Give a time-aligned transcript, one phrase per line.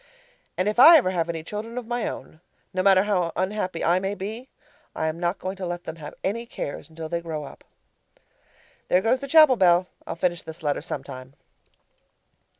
[0.57, 2.41] And if I ever have any children of my own,
[2.73, 4.49] no matter how unhappy I may be,
[4.95, 7.63] I am not going to let them have any cares until they grow up.
[8.87, 11.35] (There goes the chapel bell I'll finish this letter sometime).